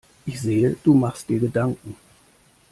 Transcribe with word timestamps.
Ich 0.25 0.41
sehe, 0.41 0.77
du 0.83 0.95
machst 0.95 1.29
dir 1.29 1.37
Gedanken. 1.39 1.95